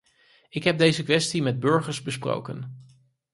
[0.49, 2.85] Ik heb deze kwestie met burgers besproken.